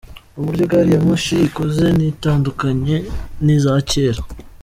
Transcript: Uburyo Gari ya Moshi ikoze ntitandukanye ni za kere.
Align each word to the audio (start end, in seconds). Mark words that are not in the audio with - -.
Uburyo 0.39 0.63
Gari 0.71 0.89
ya 0.93 1.01
Moshi 1.05 1.35
ikoze 1.47 1.85
ntitandukanye 1.97 2.95
ni 3.43 3.55
za 3.63 3.73
kere. 3.89 4.19